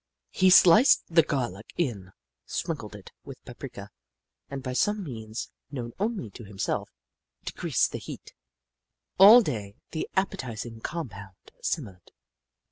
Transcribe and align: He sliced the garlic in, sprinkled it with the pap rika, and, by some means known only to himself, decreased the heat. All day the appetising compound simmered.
He 0.31 0.49
sliced 0.49 1.03
the 1.11 1.21
garlic 1.21 1.73
in, 1.77 2.11
sprinkled 2.47 2.95
it 2.95 3.11
with 3.23 3.37
the 3.43 3.53
pap 3.53 3.61
rika, 3.61 3.89
and, 4.49 4.63
by 4.63 4.73
some 4.73 5.03
means 5.03 5.51
known 5.69 5.91
only 5.99 6.31
to 6.31 6.43
himself, 6.43 6.89
decreased 7.45 7.91
the 7.91 7.99
heat. 7.99 8.33
All 9.19 9.43
day 9.43 9.75
the 9.91 10.09
appetising 10.15 10.79
compound 10.81 11.35
simmered. 11.61 12.09